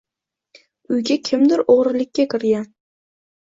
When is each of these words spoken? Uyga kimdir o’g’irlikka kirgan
Uyga 0.95 1.17
kimdir 1.27 1.63
o’g’irlikka 1.75 2.27
kirgan 2.35 2.67